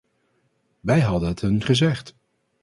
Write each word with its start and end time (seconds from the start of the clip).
Wij 0.79 0.99
hadden 1.01 1.29
het 1.29 1.41
hun 1.41 1.61
gezegd. 1.63 2.15